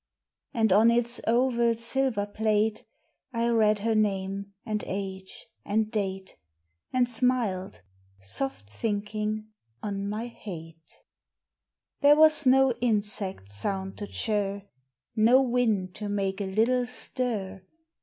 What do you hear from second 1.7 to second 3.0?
silver plate